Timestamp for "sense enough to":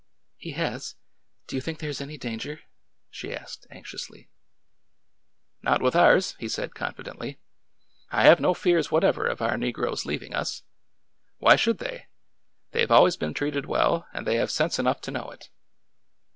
14.49-15.11